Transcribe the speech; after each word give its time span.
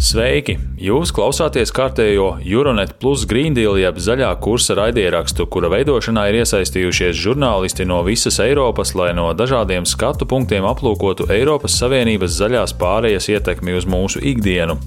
Sveiki! 0.00 0.54
Jūs 0.80 1.10
klausāties 1.12 1.68
kārtējo 1.76 2.38
Euronet 2.40 2.94
Plus 3.02 3.26
Green 3.28 3.52
Deal 3.52 3.76
jeb 3.76 3.98
zaļā 4.00 4.30
kursa 4.40 4.72
raidierakstu, 4.78 5.44
kura 5.52 5.68
veidošanā 5.74 6.22
ir 6.30 6.38
iesaistījušies 6.38 7.18
žurnālisti 7.20 7.84
no 7.84 7.98
visas 8.06 8.40
Eiropas, 8.40 8.94
lai 8.96 9.10
no 9.12 9.26
dažādiem 9.36 9.84
skatu 9.84 10.24
punktiem 10.24 10.64
aplūkotu 10.64 11.28
Eiropas 11.36 11.76
Savienības 11.82 12.32
zaļās 12.38 12.72
pārējas 12.80 13.28
ietekmi 13.34 13.76
uz 13.76 13.84
mūsu 13.84 14.24
ikdienu. 14.32 14.78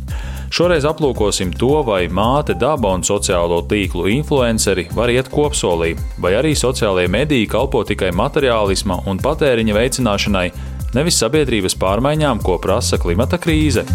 Šoreiz 0.50 0.90
aplūkosim 0.90 1.54
to, 1.62 1.76
vai 1.86 2.08
māte 2.10 2.58
daba 2.58 2.98
un 2.98 3.06
sociālo 3.06 3.62
tīklu 3.70 4.10
influenceri 4.18 4.90
var 4.98 5.14
iet 5.14 5.30
kopsolī, 5.30 5.94
vai 6.18 6.34
arī 6.42 6.58
sociālajie 6.58 7.14
mediji 7.14 7.54
kalpo 7.54 7.86
tikai 7.86 8.10
materiālisma 8.18 9.04
un 9.06 9.22
patēriņa 9.22 9.78
veicināšanai, 9.78 10.48
nevis 10.98 11.22
sabiedrības 11.22 11.78
pārmaiņām, 11.78 12.42
ko 12.42 12.58
prasa 12.66 12.98
klimata 12.98 13.38
krīze. 13.38 13.86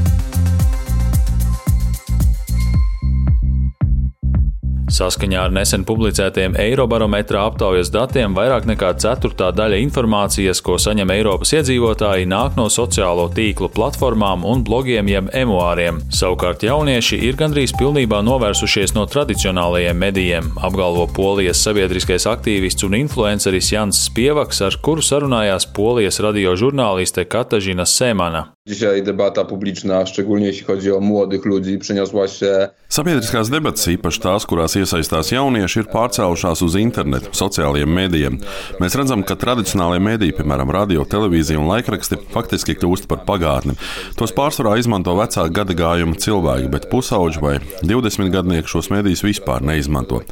Saskaņā 4.98 5.44
ar 5.46 5.52
nesen 5.54 5.84
publicētiem 5.86 6.56
Eirobarometra 6.58 7.44
aptaujas 7.46 7.92
datiem, 7.94 8.32
vairāk 8.34 8.64
nekā 8.66 8.90
ceturtā 8.98 9.52
daļa 9.54 9.78
informācijas, 9.84 10.58
ko 10.64 10.74
saņem 10.82 11.12
Eiropas 11.14 11.52
iedzīvotāji, 11.54 12.26
nāk 12.26 12.58
no 12.58 12.66
sociālo 12.72 13.28
tīklu 13.34 13.70
platformām 13.76 14.42
un 14.48 14.64
blogiem 14.66 15.10
jeb 15.12 15.30
emuāriem. 15.38 16.02
Savukārt 16.10 16.66
jaunieši 16.66 17.20
ir 17.28 17.38
gandrīz 17.38 17.77
pilnībā 17.78 18.24
novērsušies 18.27 18.96
no 18.98 19.06
tradicionālajiem 19.06 20.02
medijiem, 20.02 20.50
apgalvo 20.66 21.06
Polijas 21.14 21.62
sabiedriskais 21.62 22.27
aktīvists 22.27 22.88
un 22.88 22.98
influenceris 22.98 23.70
Jans 23.77 24.02
Spievaks, 24.08 24.64
ar 24.66 24.83
kuru 24.83 25.05
sarunājās 25.05 25.70
Polijas 25.78 26.18
radio 26.24 26.58
žurnāliste 26.58 27.28
Katažina 27.30 27.86
Semana. 27.86 28.48
Dzisiaj 28.69 29.02
debata 29.02 29.44
publiczna, 29.44 30.06
szczególnie 30.06 30.47
jeśli 30.47 30.64
chodzi 30.64 30.92
o 30.92 31.00
młodych 31.00 31.44
ludzi, 31.44 31.78
przeniosła 31.78 32.28
się 32.28 32.69
Sabiedriskās 32.88 33.50
debatas, 33.52 33.84
īpaši 33.92 34.20
tās, 34.24 34.44
kurās 34.48 34.72
iesaistās 34.80 35.28
jaunieši, 35.28 35.83
ir 35.83 35.88
pārcēlušās 35.92 36.62
uz 36.64 36.77
internetu, 36.80 37.28
sociālajiem 37.36 37.91
mēdījiem. 37.92 38.39
Mēs 38.80 38.94
redzam, 38.96 39.20
ka 39.28 39.36
tradicionālajie 39.36 40.00
mēdīji, 40.06 40.34
piemēram, 40.39 40.72
radio, 40.72 41.05
televīzija 41.05 41.61
un 41.61 41.69
laikraksti, 41.69 42.16
faktiski 42.33 42.78
kļūst 42.80 43.05
par 43.11 43.27
pagātni. 43.28 43.77
Tos 44.16 44.33
pārsvarā 44.33 44.78
izmanto 44.80 45.12
vecāku 45.19 45.52
gada 45.58 45.77
gājuma 45.77 46.16
cilvēki, 46.16 46.70
bet 46.72 46.89
pusauģi 46.89 47.42
vai 47.44 47.52
20 47.84 48.33
gadnieki 48.33 48.72
šos 48.72 48.89
mēdījus 48.94 49.24
vispār 49.27 49.69
neizmanto. 49.69 50.22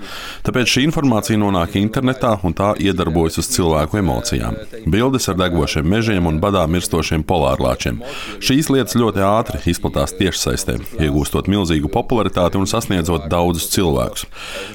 Tāpēc 0.48 0.72
šī 0.72 0.86
informācija 0.88 1.36
nonāk 1.44 1.76
internetā 1.76 2.38
un 2.40 2.56
tā 2.56 2.72
iedarbojas 2.80 3.36
uz 3.44 3.52
cilvēku 3.52 4.00
emocijām. 4.00 4.56
Bildes 4.88 5.28
ar 5.28 5.36
degošiem 5.42 5.92
mežiem 5.92 6.32
un 6.32 6.40
badā 6.40 6.64
mirstošiem 6.72 7.28
polārlāčiem. 7.28 8.00
Šīs 8.40 8.70
lietas 8.72 8.96
ļoti 8.98 9.22
ātri 9.26 9.60
izplatās 9.70 10.14
tiešsaistē, 10.18 10.78
iegūstot 11.02 11.50
milzīgu 11.52 11.90
popularitāti 11.92 12.60
un 12.60 12.68
sasniedzot 12.70 13.28
daudzus 13.32 13.70
cilvēkus. 13.74 14.26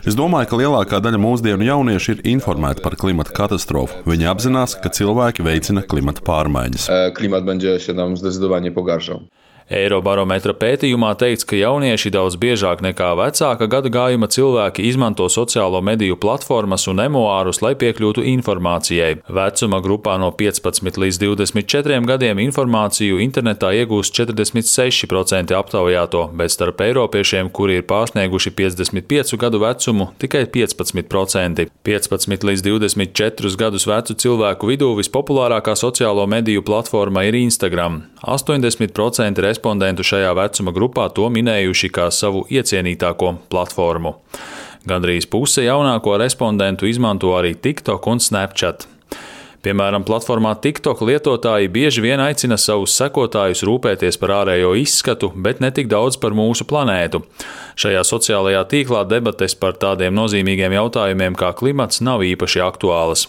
Es 0.08 0.18
domāju, 0.18 0.52
ka 0.52 0.62
lielākā 0.62 1.02
daļa 1.04 1.22
mūsdienu 1.22 1.68
jauniešu 1.68 2.16
ir 2.16 2.24
informēti 2.36 2.84
par 2.86 2.98
klimata 3.00 3.36
katastrofu. 3.36 4.04
Viņi 4.10 4.30
apzinās, 4.32 4.78
ka 4.82 4.94
cilvēki 4.94 5.46
veicina 5.46 5.84
klimata 5.84 6.24
pārmaiņas. 6.26 6.90
e, 6.90 7.12
klimat 7.12 7.46
będzie 7.46 7.80
się 7.80 7.94
nam 7.94 8.18
zdecydowanie 8.18 8.72
pogarszał. 8.72 9.22
Eirobarometra 9.70 10.54
pētījumā 10.58 11.14
teikts, 11.20 11.46
ka 11.48 11.60
jaunieši 11.60 12.12
daudz 12.14 12.38
biežāk 12.42 12.82
nekā 12.84 13.12
vecāka 13.20 13.68
gada 13.72 13.92
gājuma 13.94 14.28
cilvēki 14.32 14.86
izmanto 14.90 15.28
sociālo 15.32 15.82
mediju 15.86 16.18
platformas 16.20 16.88
un 16.92 17.04
emuārus, 17.04 17.62
lai 17.64 17.74
piekļūtu 17.80 18.26
informācijai. 18.34 19.22
Vecuma 19.30 19.82
grupā 19.84 20.18
no 20.22 20.32
15 20.36 21.00
līdz 21.04 21.22
24 21.24 22.02
gadiem 22.10 22.42
informāciju 22.44 23.22
internetā 23.24 23.72
iegūst 23.82 24.16
46% 24.18 25.56
aptaujāto, 25.56 26.26
bet 26.36 26.56
starp 26.56 26.84
eiropiešiem, 26.88 27.52
kuri 27.54 27.80
ir 27.80 27.88
pārsnieguši 27.90 28.56
55 28.58 29.38
gadu 29.42 29.62
vecumu, 29.64 30.10
tikai 30.22 30.46
15%. 30.52 31.68
15 31.88 32.48
līdz 32.50 32.66
24 32.68 33.56
gadus 33.60 33.88
vecu 33.90 34.18
cilvēku 34.26 34.72
vidū 34.72 34.92
vispopulārākā 35.00 35.76
sociālo 35.80 36.28
mediju 36.30 36.64
platforma 36.66 37.26
ir 37.28 37.38
Instagram. 37.40 38.02
80% 38.22 39.42
respondentu 39.62 40.02
šajā 40.02 40.34
vecuma 40.34 40.72
grupā 40.74 41.12
to 41.14 41.28
minējuši 41.30 41.92
kā 41.94 42.10
savu 42.10 42.48
iecienītāko 42.50 43.36
platformu. 43.48 44.16
Gandrīz 44.90 45.28
puse 45.30 45.62
jaunāko 45.62 46.18
respondentu 46.18 46.88
izmanto 46.90 47.30
arī 47.38 47.54
TikTok 47.54 48.08
un 48.08 48.18
Snapchat. 48.18 48.88
Piemēram, 49.62 50.02
platformā 50.02 50.56
TikTok 50.58 51.04
lietotāji 51.06 51.70
bieži 51.70 52.02
vien 52.02 52.18
aicina 52.18 52.58
savus 52.58 52.96
sekotājus 52.98 53.62
rūpēties 53.62 54.18
par 54.18 54.34
ārējo 54.40 54.74
izskatu, 54.82 55.30
bet 55.36 55.62
ne 55.62 55.70
tik 55.70 55.86
daudz 55.86 56.18
par 56.18 56.34
mūsu 56.34 56.66
planētu. 56.66 57.22
Šajā 57.78 58.02
sociālajā 58.02 58.64
tīklā 58.66 59.06
debates 59.06 59.54
par 59.54 59.78
tādiem 59.78 60.18
nozīmīgiem 60.18 60.74
jautājumiem 60.74 61.38
kā 61.38 61.54
klimats 61.54 62.02
nav 62.02 62.26
īpaši 62.26 62.66
aktuālas. 62.66 63.28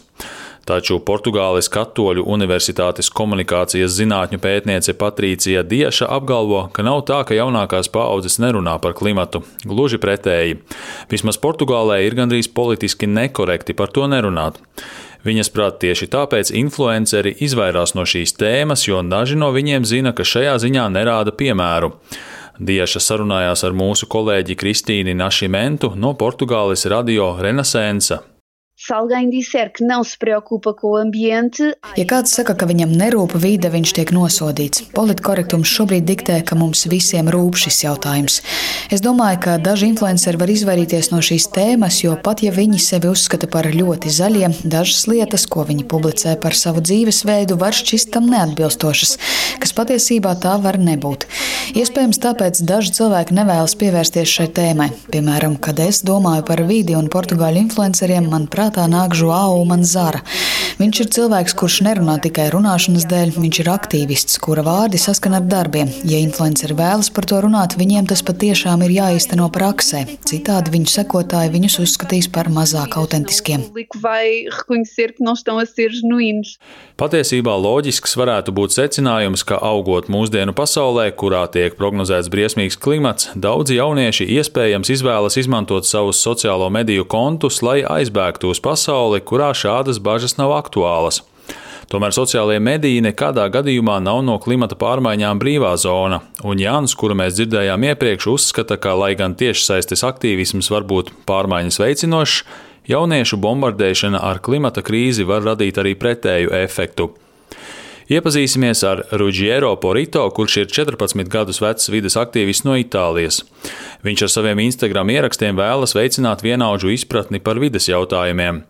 Taču 0.63 1.01
Portugāles 1.03 1.67
Katoļu 1.75 2.23
Universitātes 2.31 3.09
komunikācijas 3.11 3.97
zinātņu 3.97 4.39
pētniece 4.43 4.95
Patricija 4.95 5.65
Dieša 5.67 6.07
apgalvo, 6.15 6.69
ka 6.75 6.85
nav 6.87 7.03
tā, 7.09 7.19
ka 7.27 7.35
jaunākās 7.35 7.91
paaudzes 7.91 8.39
nerunā 8.43 8.77
par 8.83 8.95
klimatu. 8.95 9.43
Gluži 9.67 9.99
pretēji. 10.03 10.61
Vismaz 11.11 11.41
Portugālē 11.43 12.05
ir 12.07 12.15
gandrīz 12.19 12.47
politiski 12.55 13.11
nekorekti 13.11 13.75
par 13.75 13.91
to 13.91 14.07
nerunāt. 14.07 14.63
Viņas 15.27 15.51
prāt 15.55 15.83
tieši 15.83 16.11
tāpēc 16.15 16.55
influenceri 16.59 17.35
izvairās 17.43 17.97
no 17.99 18.07
šīs 18.07 18.35
tēmas, 18.39 18.87
jo 18.87 19.03
daži 19.07 19.39
no 19.39 19.51
viņiem 19.55 19.87
zina, 19.87 20.15
ka 20.15 20.27
šajā 20.27 20.57
ziņā 20.63 20.89
nerāda 20.95 21.35
piemēru. 21.35 21.95
Dieša 22.63 23.03
sarunājās 23.03 23.65
ar 23.67 23.75
mūsu 23.75 24.07
kolēģi 24.11 24.59
Kristīni 24.63 25.15
Našimentu 25.19 25.97
no 25.99 26.15
Portugāles 26.19 26.87
radio 26.91 27.33
Renaissance. 27.43 28.32
Se 28.85 28.93
alguém 28.93 29.31
disser 29.31 29.71
que 29.71 29.85
não 29.85 30.03
se 30.03 30.19
preocupa 30.19 30.75
com 30.75 30.89
o 30.89 30.97
ambiente, 30.97 31.63
Ja 31.93 32.07
kāds 32.09 32.33
saka, 32.35 32.55
ka 32.57 32.67
viņam 32.67 32.95
nerūp 32.99 33.37
vide, 33.39 33.69
viņš 33.71 33.91
tiek 33.95 34.11
nosodīts. 34.17 34.81
Politkorektums 34.97 35.71
šobrīd 35.71 36.07
diktē, 36.09 36.39
ka 36.43 36.57
mums 36.59 36.87
visiem 36.91 37.29
rūp 37.31 37.61
šis 37.61 37.83
jautājums. 37.85 38.41
Es 38.91 39.03
domāju, 39.05 39.39
ka 39.45 39.57
daži 39.63 39.91
influenceri 39.93 40.41
var 40.41 40.51
izvairīties 40.51 41.13
no 41.13 41.21
šīs 41.23 41.47
tēmas, 41.55 42.01
jo 42.03 42.17
pat 42.25 42.43
ja 42.43 42.51
viņi 42.57 42.81
sevi 42.83 43.11
uzskata 43.13 43.47
par 43.53 43.69
ļoti 43.71 44.11
zaļiem, 44.17 44.57
dažas 44.65 45.05
lietas, 45.07 45.45
ko 45.47 45.67
viņi 45.69 45.87
publicē 45.87 46.35
par 46.43 46.57
savu 46.59 46.83
dzīvesveidu, 46.83 47.61
var 47.61 47.77
šķist 47.77 48.11
tam 48.17 48.27
neatbilstošas, 48.33 49.15
kas 49.63 49.77
patiesībā 49.77 50.35
tā 50.43 50.57
var 50.65 50.81
nebūt. 50.81 51.29
Iespējams, 51.77 52.23
tāpēc 52.25 52.65
daži 52.67 52.97
cilvēki 52.99 53.37
nevēlas 53.37 53.77
pievērsties 53.79 54.33
šai 54.39 54.49
tēmai. 54.57 54.89
Piemēram, 55.13 55.61
kad 55.63 55.79
es 55.85 56.03
domāju 56.09 56.49
par 56.49 56.65
vidi 56.67 56.97
un 56.99 57.13
portugāļu 57.13 57.67
influenceriem, 57.67 58.33
man 58.33 58.49
prātā 58.73 58.89
nāk 58.89 59.13
Žuāu 59.15 59.65
Manzara. 59.69 60.23
Viņš 60.81 61.01
ir 61.05 61.09
cilvēks, 61.15 61.55
kurš 61.55 61.83
nerunā 61.85 62.17
tikai 62.25 62.49
runāšanas 62.51 63.05
dēļ, 63.07 63.35
viņš 63.37 63.59
ir 63.61 63.69
aktīvists, 63.71 64.39
kura 64.43 64.65
vārdi 64.65 64.99
saskan 64.99 65.37
ar 65.37 65.45
darbiem. 65.45 65.91
Ja 66.09 66.19
influenceri 66.19 66.75
vēlas 66.75 67.11
par 67.13 67.27
to 67.29 67.39
runāt, 67.45 67.77
viņiem 67.79 68.09
tas 68.11 68.25
patiešām 68.25 68.83
ir 68.87 68.95
jāīsteno 68.97 69.51
praksē. 69.53 70.07
Citādi 70.27 70.73
viņu 70.73 70.91
sekotāji 70.91 71.53
viņus 71.53 71.79
uzskatīs 71.85 72.31
par 72.33 72.49
mazāk 72.51 72.97
autentiskiem. 72.99 73.69
Patiesībā 77.03 77.55
loģisks 77.59 78.17
varētu 78.19 78.55
būt 78.57 78.75
secinājums, 78.75 79.45
ka 79.47 79.61
augot 79.61 80.09
mūsdienu 80.13 80.57
pasaulē, 80.57 81.11
kurā 81.19 81.45
tiek 81.53 81.77
prognozēts 81.79 82.33
briesmīgs 82.33 82.81
klimats, 82.81 83.29
daudzi 83.37 83.79
jaunieši 83.79 84.29
iespējams 84.39 84.93
izvēlas 84.97 85.39
izmantot 85.41 85.87
savus 85.89 86.23
sociālo 86.23 86.71
mediju 86.73 87.05
kontus, 87.05 87.61
lai 87.63 87.83
aizbēgtu 87.83 88.53
uz 88.55 88.62
pasauli, 88.63 89.21
kurā 89.21 89.51
šādas 89.57 90.01
bažas 90.03 90.39
nav 90.39 90.55
aktuālas. 90.57 91.21
Tomēr 91.93 92.15
sociālajie 92.17 92.61
mediji 92.63 93.03
nekādā 93.05 93.45
gadījumā 93.53 93.99
nav 94.01 94.23
no 94.25 94.39
klimata 94.41 94.79
pārmaiņām 94.81 95.41
brīvā 95.43 95.75
zona, 95.77 96.23
un 96.41 96.63
Jānis, 96.63 96.95
kuru 96.97 97.19
mēs 97.21 97.37
dzirdējām 97.37 97.85
iepriekš, 97.91 98.31
uzskata, 98.33 98.79
ka, 98.81 98.95
lai 98.97 99.13
gan 99.19 99.35
tiešsaistes 99.37 100.07
aktīvisms 100.09 100.71
var 100.73 100.87
būt 100.89 101.13
pārmaiņas 101.29 101.81
veicinošs, 101.83 102.39
jauniešu 102.89 103.37
bombardēšana 103.45 104.23
ar 104.25 104.41
klimata 104.41 104.81
krīzi 104.87 105.29
var 105.29 105.45
radīt 105.51 105.83
arī 105.83 105.93
pretēju 105.99 106.55
efektu. 106.63 107.11
Iepazīsimies 108.11 108.83
ar 108.89 109.05
Ruggiero 109.21 109.71
Porito, 109.79 110.25
kurš 110.35 110.57
ir 110.65 110.71
14 110.75 111.31
gadus 111.31 111.61
vecs 111.63 111.91
vides 111.93 112.17
aktīvists 112.19 112.67
no 112.67 112.75
Itālijas. 112.79 113.43
Viņš 114.03 114.27
ar 114.27 114.33
saviem 114.35 114.65
Instagram 114.65 115.13
ierakstiem 115.15 115.59
vēlas 115.59 115.95
veicināt 115.95 116.43
vienaudžu 116.43 116.91
izpratni 116.95 117.39
par 117.39 117.63
vides 117.63 117.87
jautājumiem. 117.91 118.63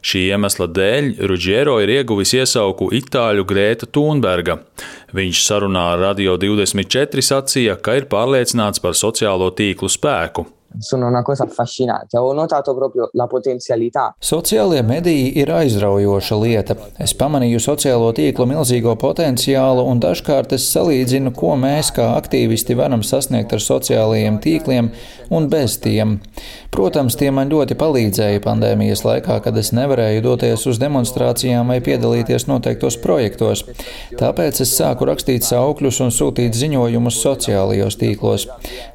Šī 0.00 0.28
iemesla 0.32 0.68
dēļ 0.72 1.10
Rudžiero 1.28 1.78
ir 1.84 1.92
ieguvis 1.98 2.32
iesauku 2.38 2.88
itāļu 2.96 3.44
Grēta 3.48 3.88
Thunberga. 3.92 4.60
Viņš 5.12 5.42
sarunā 5.44 5.88
ar 5.94 6.04
Radio 6.08 6.38
24 6.40 7.24
sacīja, 7.32 7.80
ka 7.82 7.98
ir 7.98 8.08
pārliecināts 8.12 8.80
par 8.84 8.96
sociālo 8.96 9.50
tīklu 9.52 9.90
spēku 9.92 10.48
sono 10.78 11.06
una 11.06 11.22
cosa 11.22 11.44
affascinante. 11.44 12.18
Ho 12.18 12.32
notato 12.32 12.74
proprio 12.74 13.08
la 13.12 13.26
potenzialità. 13.26 14.14
Sociālie 14.18 14.82
mediji 14.82 15.38
ir 15.38 15.50
aizraujoša 15.50 16.38
lieta. 16.38 16.76
Es 16.98 17.14
pamanīju 17.18 17.60
sociālo 17.62 18.10
tīklu 18.16 18.46
milzīgo 18.50 18.94
potenciālu, 19.00 19.84
un 19.88 20.00
dažkārt 20.02 20.52
es 20.56 20.68
salīdzinu, 20.72 21.32
ko 21.36 21.54
mēs 21.56 21.92
kā 21.96 22.10
aktīvisti 22.18 22.76
varam 22.78 23.02
sasniegt 23.02 23.52
ar 23.56 23.64
sociālajiem 23.64 24.38
tīkliem 24.44 24.92
un 25.34 25.48
bez 25.48 25.78
tiem. 25.82 26.18
Protams, 26.72 27.16
tie 27.18 27.30
man 27.34 27.50
ļoti 27.52 27.76
palīdzēja 27.78 28.42
pandēmijas 28.44 29.04
laikā, 29.06 29.38
kad 29.44 29.56
es 29.56 29.72
nevarēju 29.76 30.24
doties 30.24 30.66
uz 30.68 30.80
demonstrācijām 30.80 31.72
vai 31.72 31.80
piedalīties 31.84 32.46
noteiktos 32.48 32.98
projektos. 33.02 33.64
Tāpēc 34.18 34.62
es 34.64 34.74
sāku 34.76 35.08
rakstīt 35.08 35.46
saukļus 35.48 36.02
un 36.04 36.12
sūtīt 36.14 36.56
ziņojumus 36.58 37.20
sociālajos 37.24 37.98
tīklos. 38.00 38.46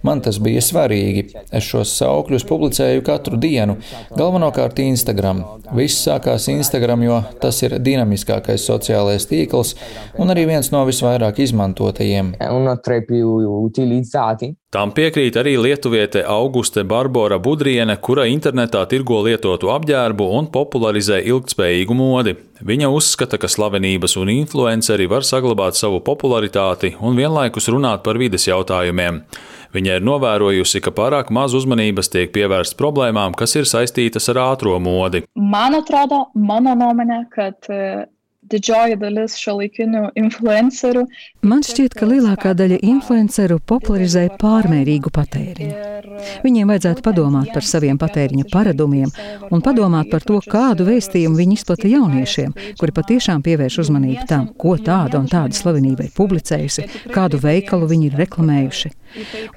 Man 0.06 0.22
tas 0.26 0.40
bija 0.44 0.62
svarīgi. 0.64 1.26
Es 1.52 1.63
šos 1.66 1.94
saukļus 2.00 2.46
publicēju 2.50 3.04
katru 3.06 3.40
dienu, 3.42 3.78
galvenokārt 4.18 4.80
Instagram. 4.84 5.44
Viss 5.74 6.04
sākās 6.08 6.50
Instagram, 6.52 7.06
jo 7.08 7.22
tas 7.42 7.62
ir 7.66 7.78
dinamiskākais 7.84 8.68
sociālais 8.70 9.28
tīkls 9.30 9.76
un 10.20 10.34
arī 10.34 10.48
viens 10.50 10.72
no 10.74 10.84
visvairāk 10.90 11.42
izmantotajiem. 11.44 12.36
Tam 14.74 14.90
piekrīt 14.90 15.36
arī 15.38 15.52
lietuviete 15.62 16.24
Auguste 16.26 16.82
Barbora 16.82 17.38
Budriene, 17.38 17.94
kura 18.02 18.24
internetā 18.26 18.82
tirgo 18.90 19.20
lietotu 19.22 19.70
apģērbu 19.70 20.30
un 20.40 20.48
popularizē 20.56 21.20
ilgtspējīgu 21.30 21.98
modi. 21.98 22.34
Viņa 22.66 22.90
uzskata, 22.90 23.38
ka 23.38 23.50
slavenības 23.52 24.18
un 24.18 24.32
influenceri 24.34 25.06
var 25.12 25.28
saglabāt 25.30 25.78
savu 25.78 26.02
popularitāti 26.02 26.96
un 27.06 27.20
vienlaikus 27.20 27.70
runāt 27.70 28.02
par 28.02 28.18
vides 28.18 28.48
jautājumiem. 28.50 29.22
Viņa 29.74 29.98
ir 29.98 30.06
novērojusi, 30.06 30.82
ka 30.86 30.94
pārāk 30.94 31.32
maz 31.34 31.56
uzmanības 31.58 32.12
tiek 32.14 32.34
pievērsts 32.36 32.78
problēmām, 32.78 33.34
kas 33.38 33.56
ir 33.58 33.70
saistītas 33.70 34.30
ar 34.34 34.42
ātrā 34.44 34.78
modi. 34.82 35.24
Man 35.34 35.78
atrodo, 35.80 36.28
mana 36.38 36.76
nuomonė, 36.78 37.24
kad 37.34 37.70
didžioji 38.54 38.98
dalis 39.02 39.36
šiuolaikinių 39.42 40.04
influencerių. 40.20 41.06
Man 41.50 41.64
šķiet, 41.66 41.98
ka 41.98 42.08
lielākā 42.10 42.54
daļa 42.58 42.80
influenceru 42.86 43.60
popularizē 43.70 44.28
pārmērīgu 44.42 45.12
patēriņu. 45.14 45.94
Viņiem 46.46 46.72
vajadzētu 46.72 47.04
padomāt 47.06 47.52
par 47.56 47.66
saviem 47.68 48.00
patēriņa 48.02 48.48
paradumiem 48.54 49.12
un 49.50 49.64
padomāt 49.66 50.12
par 50.12 50.26
to, 50.28 50.40
kādu 50.46 50.88
vēstījumu 50.88 51.40
viņi 51.40 51.58
izplata 51.60 51.92
jauniešiem, 51.92 52.54
kuri 52.80 52.96
patiešām 52.96 53.44
pievērš 53.46 53.80
uzmanību 53.86 54.28
tam, 54.30 54.50
ko 54.60 54.76
tāda 54.78 55.22
un 55.22 55.30
tāda 55.32 55.58
slavenība 55.58 56.08
ir 56.08 56.18
publicējusi, 56.18 56.90
kādu 57.14 57.42
veikalu 57.44 57.90
viņi 57.92 58.12
ir 58.12 58.20
reklamējuši. 58.24 58.94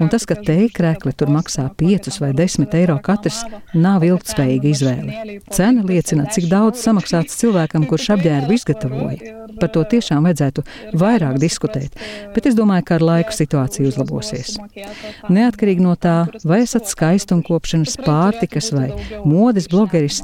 Un 0.02 0.10
tas, 0.12 0.26
ka 0.28 0.36
teikrēkli 0.36 1.14
tur 1.16 1.30
maksā 1.32 1.66
5 1.80 2.18
vai 2.20 2.32
10 2.36 2.74
eiro 2.76 2.96
katrs, 3.04 3.42
nav 3.74 4.04
ilgtspējīga 4.04 4.68
izvēle. 4.72 5.38
Cena 5.52 5.84
liecina, 5.86 6.26
cik 6.32 6.50
daudz 6.52 6.82
samaksāts 6.84 7.38
cilvēkam, 7.40 7.86
kurš 7.88 8.10
apģērbu 8.16 8.56
izgatavoja. 8.86 9.46
Par 9.60 9.70
to 9.72 9.82
tiešām 9.88 10.26
vajadzētu 10.26 10.62
vairāk 11.00 11.38
diskutēt, 11.40 11.94
bet 12.34 12.46
es 12.46 12.56
domāju, 12.58 12.84
ka 12.84 12.96
ar 12.98 13.04
laiku 13.04 13.32
situācija 13.32 13.88
uzlabosies. 13.88 14.56
Neatkarīgi 15.32 15.80
no 15.80 15.94
tā, 15.96 16.26
vai 16.44 16.60
esat 16.64 16.88
skaistumkopšanas, 16.90 17.96
pārtikas 18.04 18.72
vai 18.74 18.90
modes 19.24 19.68
blogeris, 19.72 20.20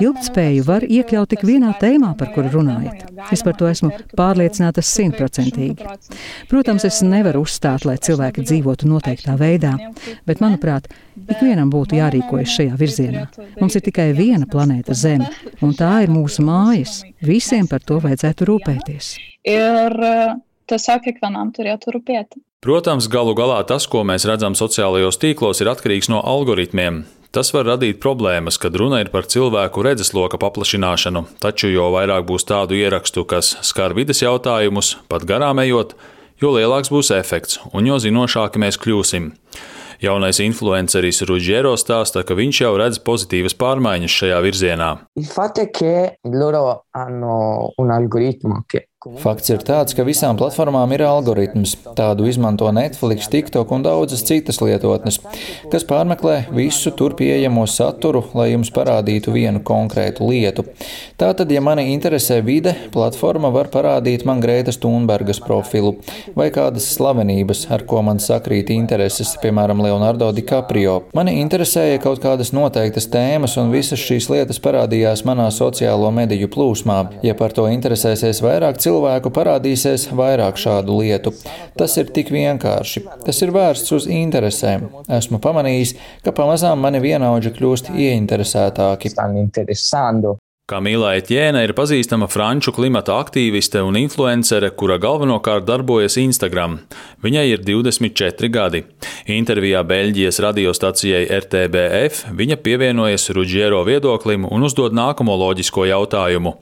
ilgtspēju 0.00 0.66
var 0.66 0.86
iekļaut 0.86 1.32
tik 1.34 1.42
vienā 1.46 1.72
tēmā, 1.80 2.14
par 2.18 2.30
kuru 2.34 2.52
runājat. 2.60 3.10
Es 3.32 3.42
par 3.42 3.56
to 3.58 3.66
esmu 3.70 3.90
pārliecināta 4.16 4.84
simtprocentīgi. 4.84 5.88
Protams, 6.50 6.86
es 6.86 7.02
nevaru 7.02 7.42
uzstāt, 7.46 7.88
lai 7.88 7.96
cilvēki 7.98 8.44
dzīvotu 8.46 8.86
noteiktā 8.90 9.34
veidā, 9.40 9.74
bet, 10.28 10.42
manuprāt, 10.44 10.86
ikvienam 11.26 11.72
būtu 11.72 11.98
jārīkojas 11.98 12.54
šajā 12.60 12.78
virzienā. 12.78 13.26
Mums 13.58 13.76
ir 13.78 13.84
tikai 13.88 14.10
viena 14.16 14.46
planēta 14.46 14.94
Zeme, 14.94 15.30
un 15.64 15.74
tā 15.74 15.92
ir 16.04 16.12
mūsu 16.12 16.44
mājas. 16.46 17.00
Visiem 17.24 17.66
par 17.66 17.82
to 17.82 17.95
vajadzētu 18.04 18.48
rūpēties. 18.50 19.12
Ir 19.48 19.96
tiesiog 20.70 21.04
kiekvienam 21.06 21.52
turėtų 21.56 21.96
rūpėti. 21.96 22.42
Protams, 22.66 23.06
galu 23.12 23.36
galā 23.38 23.60
tas, 23.68 23.84
ko 23.86 24.00
mēs 24.08 24.24
redzam 24.26 24.56
sociālajos 24.58 25.20
tīklos, 25.22 25.60
ir 25.62 25.70
atkarīgs 25.70 26.08
no 26.10 26.22
algoritmiem. 26.24 27.04
Tas 27.36 27.52
var 27.52 27.66
radīt 27.68 27.98
problēmas, 28.00 28.56
kad 28.58 28.74
runa 28.80 29.02
ir 29.02 29.10
par 29.12 29.26
cilvēku 29.28 29.82
redzesloka 29.84 30.38
paplašināšanu, 30.40 31.26
taču 31.42 31.68
jo 31.68 31.90
vairāk 31.92 32.24
būs 32.26 32.46
tādu 32.48 32.78
ierakstu, 32.78 33.26
kas 33.28 33.52
skar 33.66 33.92
vides 33.98 34.22
jautājumus, 34.24 34.94
pat 35.10 35.26
garām 35.28 35.60
ejot, 35.60 35.92
jo 36.40 36.54
lielāks 36.56 36.90
būs 36.90 37.12
efekts 37.12 37.60
un 37.76 37.90
jo 37.90 38.00
zinošāki 38.00 38.62
mēs 38.62 38.80
kļūsim. 38.80 39.34
Jaunais 40.02 40.40
influenceris 40.44 41.22
Ruggiero 41.28 41.72
stāsta, 41.80 42.24
ka 42.26 42.36
viņš 42.36 42.62
jau 42.64 42.72
redz 42.76 43.00
pozitīvas 43.06 43.56
pārmaiņas 43.58 44.18
šajā 44.20 44.40
virzienā. 44.44 44.90
Il 45.16 45.26
fatto 45.26 45.62
è 45.62 45.70
che 45.70 46.18
loro 46.32 46.86
hanno 46.90 47.72
un 47.76 47.90
algoritmo 47.90 48.64
che 48.66 48.88
Fakts 49.04 49.50
ir 49.52 49.60
tāds, 49.60 49.92
ka 49.92 50.06
visām 50.08 50.38
platformām 50.40 50.88
ir 50.96 51.02
algoritms. 51.04 51.74
Tādu 51.98 52.24
izmanto 52.30 52.70
Netflix, 52.72 53.26
TikTok 53.28 53.74
un 53.76 53.82
daudzas 53.84 54.22
citas 54.24 54.56
lietotnes, 54.64 55.18
kas 55.68 55.84
pārmeklē 55.84 56.46
visu 56.56 56.88
tur 56.96 57.12
pieejamo 57.18 57.66
saturu, 57.68 58.22
lai 58.32 58.46
jums 58.54 58.72
parādītu 58.72 59.34
vienu 59.34 59.60
konkrētu 59.60 60.24
lietu. 60.30 60.64
Tātad, 61.20 61.52
ja 61.52 61.60
mani 61.60 61.84
interesē 61.92 62.38
vide, 62.44 62.72
platforma 62.94 63.50
var 63.52 63.68
parādīt 63.68 64.24
man 64.24 64.40
Grētas 64.40 64.80
Thunbergas 64.80 65.42
profilu 65.44 65.98
vai 66.32 66.48
kādas 66.56 66.88
slavenības, 66.96 67.66
ar 67.76 67.84
ko 67.84 68.00
man 68.08 68.16
sakrīt 68.16 68.72
intereses, 68.72 69.34
piemēram, 69.44 69.84
Leonardo 69.84 70.30
DiCaprio. 70.32 70.96
Mani 71.16 71.36
interesēja 71.42 72.00
kaut 72.00 72.24
kādas 72.24 72.54
noteiktas 72.56 73.10
tēmas, 73.12 73.60
un 73.60 73.76
visas 73.76 74.00
šīs 74.00 74.32
lietas 74.32 74.64
parādījās 74.64 75.26
manā 75.28 75.52
sociālo 75.52 76.08
mediju 76.16 76.48
plūsmā. 76.56 76.98
Ja 77.28 77.36
par 77.36 77.52
to 77.52 77.68
interesēsies 77.68 78.40
vairāk 78.40 78.80
cilvēku, 78.86 79.32
parādīsies 79.34 80.08
vairāk 80.16 80.60
šādu 80.60 81.00
lietu. 81.02 81.34
Tas 81.78 81.98
ir 82.00 82.10
tik 82.16 82.32
vienkārši. 82.34 83.04
Tas 83.26 83.42
ir 83.42 83.54
vērsts 83.56 83.94
uz 83.98 84.08
interesēm. 84.10 84.88
Esmu 85.18 85.42
pamanījis, 85.42 85.96
ka 86.24 86.34
pamazām 86.36 86.82
mani 86.86 87.02
vienaudži 87.04 87.54
kļūst 87.58 87.94
ieinteresētāki. 87.94 89.14
Kamila 90.66 91.12
Etiēna 91.14 91.60
ir 91.62 91.70
pazīstama 91.78 92.26
franču 92.26 92.72
klimata 92.74 93.14
aktīviste 93.22 93.78
un 93.86 93.94
influencere, 94.00 94.72
kura 94.74 94.96
galvenokārt 94.98 95.62
darbojas 95.62 96.16
Instagram. 96.18 96.80
Viņai 97.22 97.44
ir 97.52 97.62
24 97.62 98.50
gadi. 98.50 98.80
Intervijā 99.30 99.84
Beļģijas 99.86 100.42
radiostacijai 100.42 101.22
RTBF 101.38 102.34
viņa 102.42 102.58
pievienojas 102.66 103.30
Rudžiero 103.38 103.84
viedoklim 103.86 104.50
un 104.50 104.66
uzdod 104.66 104.90
nākamo 104.98 105.38
loģisko 105.38 105.86
jautājumu. 105.86 106.56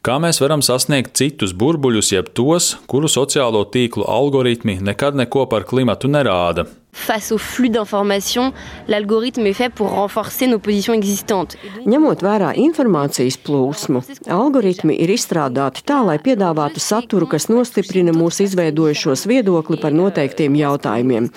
Kā 0.00 0.16
mēs 0.24 0.40
varam 0.40 0.64
sasniegt 0.64 1.12
citus 1.20 1.52
burbuļus, 1.52 2.14
jeb 2.16 2.32
tos, 2.32 2.78
kuru 2.88 3.12
sociālo 3.12 3.66
tīklu 3.68 4.08
algoritmi 4.08 4.80
nekad 4.80 5.20
neko 5.20 5.44
par 5.52 5.68
klimatu 5.68 6.08
nerāda? 6.08 6.64
Face 6.92 7.30
au 7.32 7.38
flux 7.38 7.68
d'informations, 7.68 8.52
l'algorithme 8.88 9.46
est 9.46 9.52
fait 9.52 9.72
pour 9.72 9.90
renforcer 9.90 10.46
nos 10.46 10.58
positions 10.58 10.94
existantes. 10.94 11.56
Ņemot 11.86 12.22
vērā 12.24 12.50
informācijas 12.58 13.38
plūsmu, 13.46 14.02
algoritmi 14.26 14.96
ir 14.98 15.12
izstrādāti 15.14 15.84
tā, 15.86 16.00
lai 16.04 16.18
piedāvātu 16.22 16.82
saturu, 16.82 17.28
kas 17.30 17.48
nostiprina 17.48 18.14
mūsu 18.16 18.44
izveidojušos 18.48 19.26
viedokli 19.30 19.78
par 19.80 19.94
noteiktiem 19.94 20.58
jautājumiem. 20.58 21.30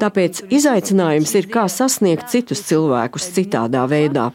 Tāpēc 0.00 0.44
izaicinājums 0.48 1.34
ir, 1.40 1.50
kā 1.50 1.66
sasniegt 1.68 2.30
citus 2.30 2.62
cilvēkus 2.70 3.32
citādā 3.34 3.86
veidā. 3.90 4.30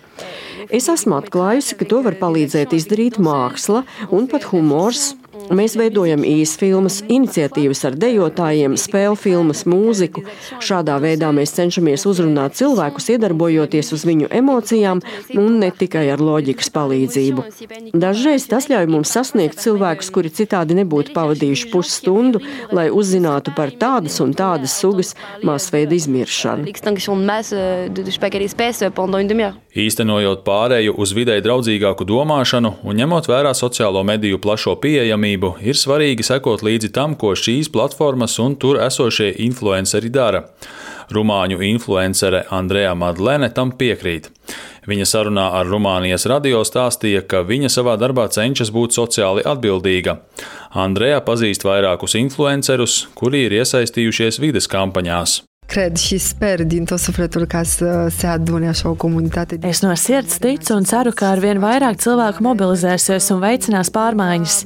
Es 0.73 0.89
esmu 0.89 1.19
atklājusi, 1.19 1.77
ka 1.79 1.85
to 1.87 2.01
var 2.05 2.17
palīdzēt 2.19 2.73
izdarīt 2.75 3.19
māksla 3.21 3.83
un 4.11 4.25
pat 4.27 4.47
humors 4.49 5.13
Mēs 5.53 5.75
veidojam 5.77 6.23
īsfilmas, 6.25 7.01
iniciatīvas 7.11 7.83
ar 7.89 7.97
dejotājiem, 7.99 8.77
spēļu 8.79 9.17
filmas, 9.19 9.65
mūziku. 9.69 10.23
Šādā 10.63 10.95
veidā 11.03 11.29
mēs 11.35 11.53
cenšamies 11.57 12.05
uzrunāt 12.09 12.55
cilvēkus, 12.57 13.09
iedarbojoties 13.13 13.91
uz 13.95 14.05
viņu 14.07 14.29
emocijām 14.33 15.03
un 15.35 15.59
ne 15.61 15.69
tikai 15.75 16.07
ar 16.13 16.23
loģikas 16.23 16.71
palīdzību. 16.75 17.45
Dažreiz 17.93 18.47
tas 18.49 18.69
ļauj 18.71 18.89
mums 18.93 19.11
sasniegt 19.13 19.59
cilvēkus, 19.61 20.11
kuri 20.15 20.31
citādi 20.33 20.77
nebūtu 20.79 21.13
pavadījuši 21.15 21.69
pusstundu, 21.73 22.41
lai 22.71 22.87
uzzinātu 22.93 23.53
par 23.57 23.73
tādas 23.75 24.17
un 24.23 24.33
tādas 24.37 24.77
sugas 24.79 25.13
masveida 25.45 25.95
izmiršanu. 25.97 26.71
Īstenojot 29.75 30.45
pārēju 30.47 30.93
uz 31.03 31.11
vidē 31.11 31.33
draudzīgāku 31.43 32.05
domāšanu 32.07 32.69
un 32.87 32.95
ņemot 32.95 33.25
vērā 33.27 33.51
sociālo 33.51 33.99
mediju 34.07 34.37
plašo 34.39 34.77
pieejamību, 34.79 35.34
uzmanību, 35.35 35.57
ir 35.61 35.75
svarīgi 35.75 36.23
sekot 36.23 36.63
līdzi 36.63 36.91
tam, 36.93 37.15
ko 37.15 37.35
šīs 37.35 37.71
platformas 37.71 38.39
un 38.39 38.55
tur 38.55 38.79
esošie 38.79 39.35
influenceri 39.43 40.09
dara. 40.09 40.45
Rumāņu 41.11 41.61
influencere 41.61 42.45
Andrejā 42.49 42.95
Madlene 42.95 43.51
tam 43.53 43.71
piekrīt. 43.71 44.31
Viņa 44.87 45.05
sarunā 45.05 45.51
ar 45.59 45.65
Rumānijas 45.65 46.25
radio 46.27 46.63
stāstīja, 46.63 47.21
ka 47.27 47.43
viņa 47.43 47.69
savā 47.69 47.95
darbā 47.97 48.27
cenšas 48.29 48.71
būt 48.71 48.93
sociāli 48.93 49.43
atbildīga. 49.45 50.19
Andrejā 50.73 51.21
pazīst 51.21 51.65
vairākus 51.65 52.15
influencerus, 52.15 53.07
kuri 53.15 53.45
ir 53.45 53.59
iesaistījušies 53.61 54.41
vides 54.41 54.67
kampaņās. 54.67 55.43
Cred 55.65 55.95
și 55.97 56.17
sper 56.17 56.63
din 56.63 56.85
tot 56.85 56.99
sufletul 56.99 57.45
ca 57.45 57.63
să 57.63 58.07
se 58.17 58.27
adune 58.27 58.67
așa 58.67 58.89
o 58.89 58.93
comunitate. 58.93 59.57
Es 59.61 59.81
no 59.81 59.93
sirds 59.93 60.37
ticu 60.37 60.73
un 60.73 60.83
ceru, 60.83 61.11
ka 61.11 61.31
arvien 61.33 61.59
vairāk 61.59 61.97
cilvēku 61.99 62.43
mobilizēsies 62.45 63.31
un 63.33 63.41
veicinās 63.41 63.89
pārmaiņas. 63.89 64.57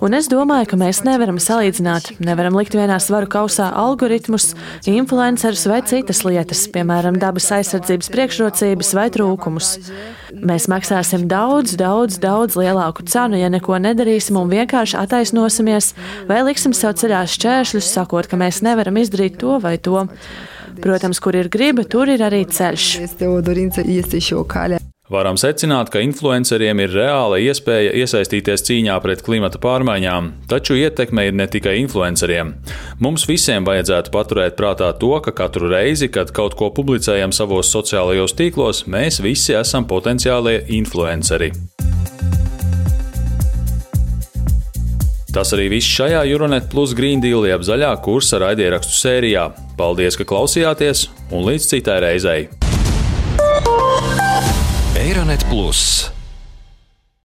Un 0.00 0.16
es 0.16 0.30
domāju, 0.32 0.70
ka 0.72 0.78
mēs 0.80 1.02
nevaram 1.04 1.36
salīdzināt, 1.42 2.14
nevaram 2.24 2.56
likt 2.56 2.74
vienā 2.74 2.96
svaru 3.02 3.28
kausā 3.30 3.68
algoritmus, 3.74 4.54
influencerus 4.88 5.66
vai 5.68 5.82
citas 5.84 6.24
lietas, 6.24 6.64
piemēram, 6.72 7.20
dabas 7.20 7.50
aizsardzības 7.58 8.08
priekšrocības 8.14 8.94
vai 8.96 9.08
trūkumus. 9.14 9.74
Mēs 10.28 10.66
maksāsim 10.68 11.24
daudz, 11.30 11.72
daudz, 11.80 12.18
daudz 12.20 12.56
lielāku 12.58 13.04
cenu, 13.08 13.38
ja 13.40 13.48
neko 13.52 13.78
nedarīsim 13.80 14.36
un 14.40 14.50
vienkārši 14.52 14.98
attaisnosimies 15.00 15.94
vai 16.28 16.42
liksim 16.44 16.74
sev 16.76 16.96
ceļā 17.00 17.22
šķēršļus, 17.32 17.88
sakot, 17.96 18.28
ka 18.28 18.40
mēs 18.40 18.60
nevaram 18.66 19.00
izdarīt 19.00 19.38
to 19.40 19.56
vai 19.62 19.78
to. 19.80 20.04
Protams, 20.78 21.18
kur 21.18 21.34
ir 21.34 21.48
griba, 21.50 21.82
tur 21.82 22.12
ir 22.12 22.22
arī 22.22 22.44
ceļš. 22.46 22.90
Varam 25.08 25.38
secināt, 25.40 25.88
ka 25.88 26.02
influenceriem 26.04 26.82
ir 26.84 26.92
reāla 26.92 27.38
iespēja 27.40 27.94
iesaistīties 27.96 28.60
cīņā 28.66 28.98
pret 29.00 29.22
klimata 29.24 29.56
pārmaiņām, 29.62 30.28
taču 30.50 30.76
ietekme 30.76 31.24
ir 31.30 31.38
ne 31.38 31.46
tikai 31.48 31.78
influenceriem. 31.80 32.52
Mums 33.00 33.24
visiem 33.30 33.64
vajadzētu 33.64 34.12
paturēt 34.12 34.58
prātā 34.60 34.90
to, 35.00 35.14
ka 35.24 35.32
katru 35.32 35.72
reizi, 35.72 36.10
kad 36.12 36.34
kaut 36.36 36.58
ko 36.60 36.68
publicējam 36.76 37.32
savos 37.32 37.72
sociālajos 37.72 38.36
tīklos, 38.36 38.84
mēs 38.84 39.22
visi 39.24 39.56
esam 39.56 39.88
potenciālie 39.88 40.60
influenceri. 40.76 41.54
Tas 45.32 45.56
arī 45.56 45.70
viss 45.72 45.88
šajā 45.88 46.26
Euronet 46.28 46.68
Plus 46.68 46.92
Green 46.96 47.24
Deal 47.24 47.48
jeb 47.48 47.64
zaļā 47.64 47.94
kursa 48.04 48.42
raidierakstu 48.44 48.92
sērijā. 49.00 49.48
Paldies, 49.80 50.20
ka 50.20 50.28
klausījāties, 50.28 51.08
un 51.32 51.48
līdz 51.48 51.72
citai 51.72 52.00
reizei! 52.04 52.67
Eironet 55.18 55.44
Plus 55.48 56.17